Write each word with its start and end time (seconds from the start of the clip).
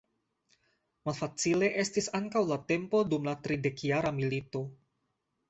Malfacile 1.09 1.69
estis 1.83 2.07
ankaŭ 2.21 2.43
la 2.53 2.57
tempo 2.73 3.03
dum 3.13 3.29
la 3.31 3.37
Tridekjara 3.45 4.15
milito. 4.19 4.65